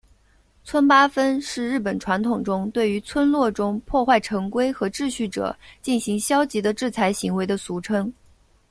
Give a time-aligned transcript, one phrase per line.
[0.63, 8.11] 村八分是日本传统中对于村落中破坏成规和秩序者进行消极的制裁行为的俗称。